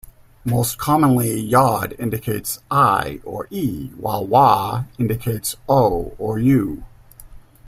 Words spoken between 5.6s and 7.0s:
"o" or "u".